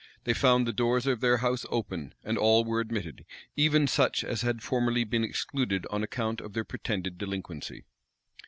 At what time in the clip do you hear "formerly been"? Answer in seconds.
4.63-5.23